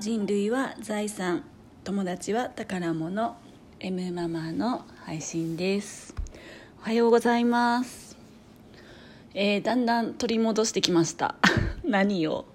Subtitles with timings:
[0.00, 1.44] 人類は財産
[1.84, 3.36] 友達は宝物
[3.80, 6.14] M ママの配信です。
[6.80, 8.16] おはようございます。
[9.34, 11.34] えー、だんだん取り戻してきました。
[11.84, 12.46] 何を？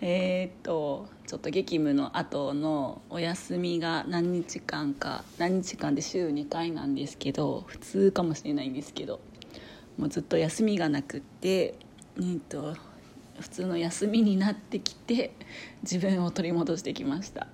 [0.00, 9.18] えー、っとちょっと激務の後のお休みが何日間か何日間で週2回なんですけど普通かもしれないんですけど
[9.98, 11.74] もうずっと休みがなくって
[12.22, 12.76] えっと
[13.40, 15.32] 普通の休みになってきて
[15.82, 17.48] 自分を取り戻してきました。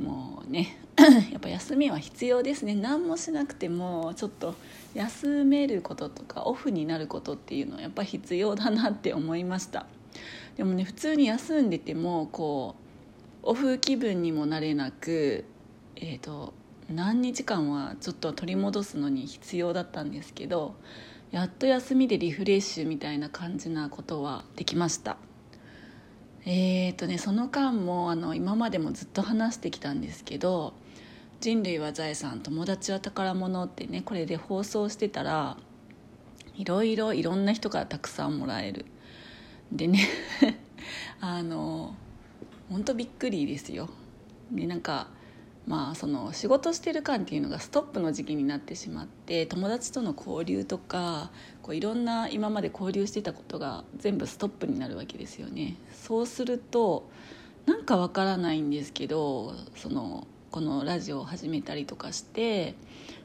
[0.00, 0.78] もうね
[1.30, 2.74] やっぱ休みは必要ですね。
[2.74, 4.54] 何もしなくてもちょっと
[4.94, 9.86] 休めることとかオフになることっていうのはやっぱ必要だなって思いました。
[10.56, 12.74] でもね普通に休んでてもこ
[13.42, 15.44] うオフ気分にもなれなく
[15.96, 16.52] えっ、ー、と
[16.90, 20.74] 何日間はちょっと取り戻すのに必要だったんですけど
[21.32, 25.16] やっと休みでリフレッシュみたいな感じなことはできました。
[26.44, 30.74] えーとねその間もあの今までもずっと話してきたんですけど
[31.40, 35.56] 「人類は財産友達は宝物」ってねこれで放送してたら
[36.54, 38.84] いろいろいろんな人からたくさんもらえる。
[39.72, 40.06] でね
[41.22, 41.94] あの
[42.68, 43.88] 本当びっくりですよ。
[44.50, 45.08] でなんか
[45.66, 51.30] まあ、その仕事してる間っていうのがストップの時期になってしまって友達との交流とか
[51.62, 55.76] こういろんな今まで交流してたことが全部ストップになるわけですよね。
[55.92, 57.08] そうすると
[57.64, 62.74] なんかわからないんですけどそのこのラジオを始めたりとかして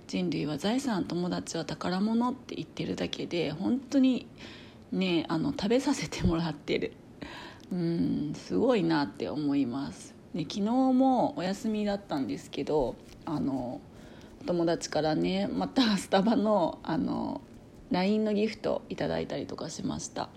[0.07, 4.27] 人類は財産友達は宝物って言ってるだけで本当に
[4.91, 6.93] ねあの食べさせてもらってる
[7.71, 13.81] うんすごいなって思いますで昨日もお休みだったんですけどあの
[14.45, 17.41] 友達からねまたスタバのあの
[17.89, 20.29] LINE のギフトいただいたりとかしました。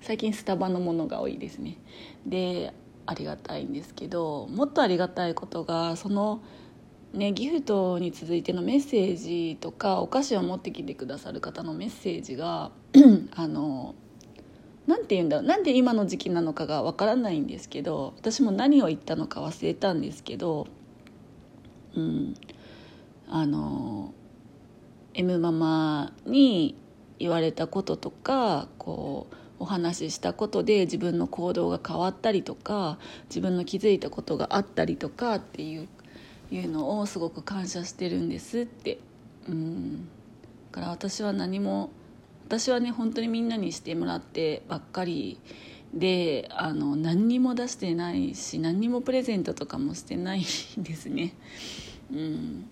[0.00, 1.78] 最近スタバのものが多いですね。
[2.26, 2.72] で
[3.06, 6.42] ありがたいんですけどもっとありがたいことがその
[7.12, 12.70] ねギフトに続いてのメッセージとかお菓子を持ってきてくださる方のメッセージが
[13.34, 13.94] あの
[14.88, 20.66] 何て言うんだろうなんで今の時期なのかがわからないんですけど私も何を言ったのか忘れたんですけど
[21.94, 22.34] うん
[23.28, 24.14] あの
[25.12, 26.74] M ママに
[27.18, 32.98] 言われたこととかこうお話ししたことで自分の行動が変わったりとか
[33.28, 35.88] 自分の気づいたことがあったりとかっていう
[36.50, 38.98] いうのをすごく感謝してるんですって。
[39.48, 40.08] うん。
[40.72, 41.90] だから私は何も
[42.48, 45.38] 私はね本当にみんなにしてもらってばっかり
[45.92, 50.42] であの何にも出してないし何にもプレゼントとかもしてないん
[50.82, 51.34] ですね。
[52.10, 52.66] うん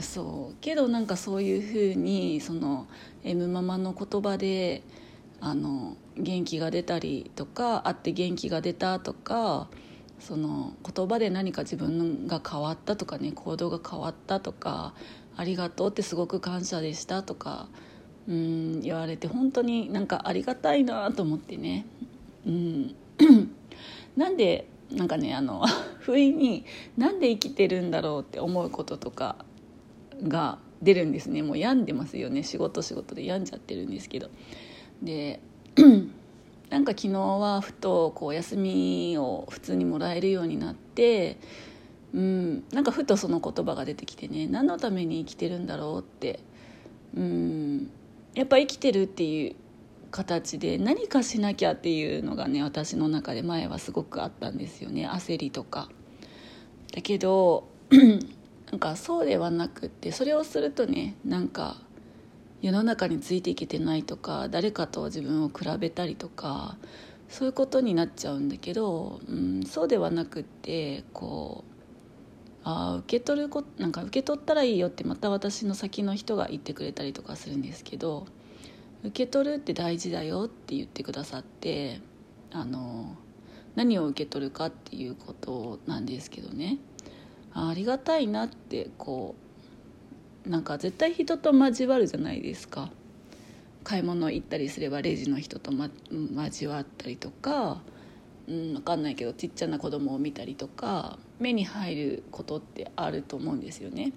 [0.00, 2.86] そうけどなんかそういうふうにその
[3.24, 4.82] M ママの言葉で
[5.40, 9.68] あの元気が出たりとか会って元気が出たとか
[10.18, 14.92] その言葉で何か自分が変わったとかね行動が変わったとか
[15.36, 17.68] ありがとうってすごく感謝でしたとか
[18.28, 21.86] うん言われて本当になんかありがたいなと思ってね。
[22.46, 22.94] うん。
[24.16, 25.64] なんでなんかねあの
[26.00, 26.64] 不意に
[26.96, 29.44] なんで生きてるんだろうって思うこととか
[30.22, 31.42] が出るんですね。
[31.42, 32.42] もう病んでますよね。
[32.42, 34.28] 仕事仕事で病んじゃってるんですけど。
[35.02, 35.40] で
[36.70, 41.36] なんか昨日はふとこう休みを普通にもらえるようになって
[42.14, 46.40] うんなんかふとその言葉が出てきてね何のために生きてるんだろうって
[47.14, 47.90] うん
[48.34, 49.56] やっぱ生きてるっていう
[50.10, 55.88] 形で何かしなきゃっていうのがね私の中で前はすごくあったんですよね焦りとか。
[56.94, 57.68] だけど
[58.70, 61.76] なんかそうではなくってそれをするとねなんか
[62.60, 66.76] 世の中についていけてないとか誰かと自分を比べたりとか
[67.28, 71.71] そういうことになっちゃうんだけど、うん、そうではなくってこう
[72.64, 78.26] あ受け取るこなんか受け取ったらいいよってまた私の先の人が言ってくれたりとかするんですけど
[79.02, 82.00] 受け取るって大事だよって言ってくださって
[82.52, 83.16] あの
[83.74, 86.78] 何を受け取るかっていうことなんですけどね。
[87.54, 89.34] ありがたいなってこ
[90.46, 92.90] うなんか絶対人と交わるじゃないですか。
[93.84, 95.90] 買い物行ったりすればレジの人と、ま、
[96.44, 97.82] 交わったりとか
[98.48, 104.12] うん、分かんないけどちっちゃな子供を見たりとか目に入ることってあると思うんですよね。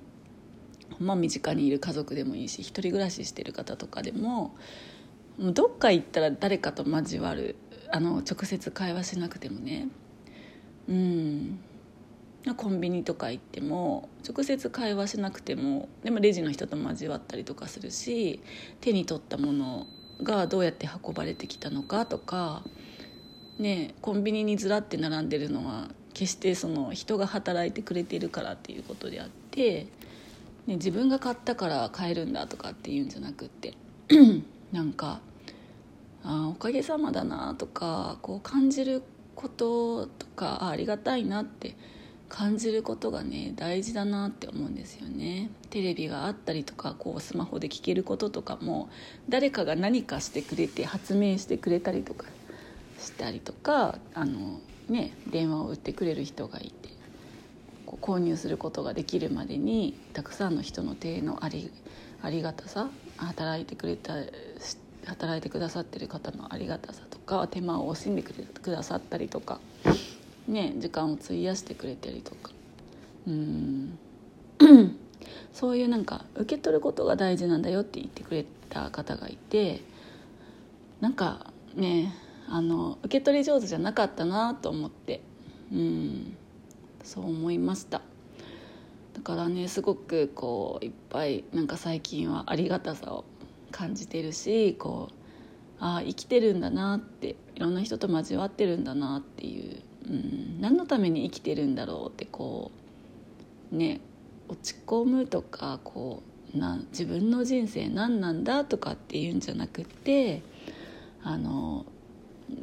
[1.00, 4.56] まあ、身近にいる家族でもいいし一人暮らししてる方とかでも
[5.39, 7.56] どっか行ったら誰かと交わる
[7.92, 9.88] あの直接会話しなくてもね
[10.88, 11.60] うん
[12.56, 18.42] コンビニとか行っても直接会話しなくてもでもレジの人と交わったりとかするし
[18.81, 19.88] 手に取ったもの
[20.22, 22.63] がどうやって運ばれてきたのかとか
[23.59, 29.87] ねコンビニにずらって並んでるのは決してその人が働いてくれてるからっていうことであって、
[30.65, 33.73] ね、自分が買ったから買えるんだとかっていうんじゃなくって
[34.71, 35.19] なんか
[36.23, 39.03] あおかげさまだなとかこう感じる
[39.35, 41.75] こととかあありがたいなって
[42.29, 45.49] 感じることがね大事だなって思うんですよね。
[45.69, 48.89] テレビがあったりとかこうスマホで聞けることとかも
[49.29, 52.25] 誰かが何かしてくれて発明してくれたりとか。
[53.05, 54.59] したりとかあの、
[54.89, 56.89] ね、電話を売ってくれる人がいて
[58.01, 61.71] 購入することができるまでにたくさんの人の手のあり
[62.21, 64.15] ありがたさ働いてくれた
[65.05, 69.59] 働いてくださってる方のありがたさとか手間を惜しんでくださったりとか、
[70.47, 72.51] ね、時間を費やしてくれたりとか。
[73.27, 73.99] うん。
[75.53, 79.81] そういうなんか受け取ることが大事なんだよって言ってくれた方がいて
[81.01, 82.13] なんかね
[82.47, 85.21] あの受け取り上手じゃなかったなと思って。
[85.71, 86.38] うん。
[87.03, 88.01] そう思いました。
[89.13, 93.24] だからねすごくこういっぱいなんか最近はありがたさを
[93.71, 95.13] 感じてるしこう
[95.80, 102.71] ああ生きてるんだなっていろんな人と交わってるんだなっていう、うん、何のために生きてるんだろうってこ
[103.71, 104.01] うね
[104.48, 106.21] 落ち込むとかこ
[106.53, 110.41] うな自分の人生何なんだとかっていうんじゃなくって
[111.24, 111.86] あの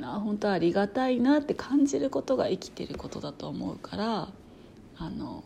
[0.02, 4.28] あ本当ありがたいなって感じることが生きてることだと思うから
[4.96, 5.42] あの、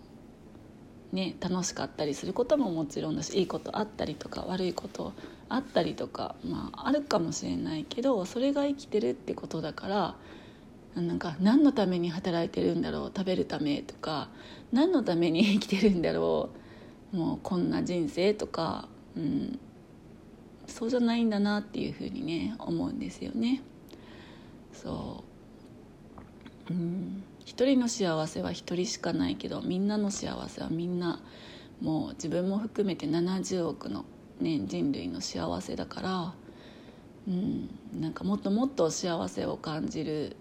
[1.12, 5.12] ね、楽しかったりすることももちろんだしいいことあったりとか悪いこと
[5.48, 10.14] あったりとか、まあ、あるかもしれないけどそれが生きてるってことだから
[10.94, 14.28] なんか何のために働いてるんだろう食べるためとか
[14.72, 16.50] 何のために生きてるんだろ
[17.12, 19.58] うもうこんな人生とか、うん、
[20.66, 23.62] そうじゃないんだなっていうふうにね思うんですよね。
[24.82, 25.24] そ
[26.70, 26.72] う。
[26.72, 27.24] うん。
[27.44, 31.20] 一人の幸せは一人しかないけどみんなの幸せはみんな
[31.80, 34.04] もう自分も含めて70億の、
[34.40, 36.34] ね、人類の幸せだから、
[37.28, 37.70] うん、
[38.00, 40.36] なんかもっともっと幸せを感じる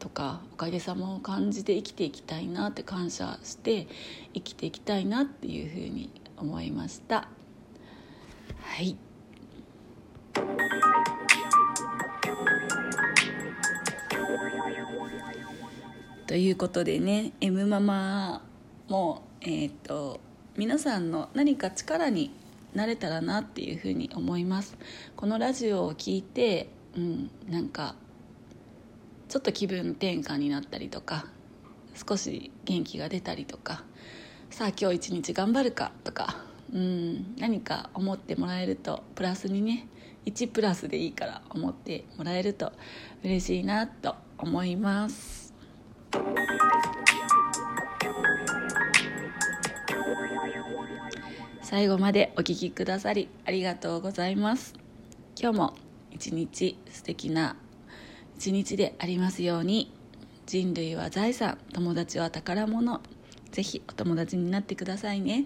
[0.00, 3.86] とかおかげさまを感じて生きていきたいなって感謝して
[4.34, 7.28] 生きていきたいなっていうふうに思いました。
[8.60, 9.07] はい。
[16.26, 18.42] ということでね M ママ
[18.88, 20.20] もえっ、ー、と
[20.56, 22.30] 皆さんの何か力に
[22.74, 24.76] なれたらなっていうふうに思います。
[25.16, 27.94] このラジオを聞いてうんなんか
[29.28, 31.26] ちょっと気分転換になったりとか
[31.94, 33.84] 少し元気が出たりとか
[34.50, 36.36] さあ今日一日頑張るかとか
[36.72, 39.88] うん何か思ってもらえるとプラスにね
[40.26, 42.72] 1プラスでいいから思ってもらえると
[43.22, 45.52] 嬉しいなと思います。
[51.62, 54.74] 最後までお聴きくださりありがとうございます。
[55.38, 55.74] 今日も
[56.10, 57.56] 一日素敵な
[58.36, 59.92] 一日でありますように。
[60.46, 63.02] 人類は財産友達は宝物。
[63.52, 65.44] ぜひお友達になってくださいね。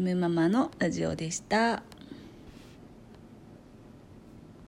[0.00, 1.82] M ママのラジオでした。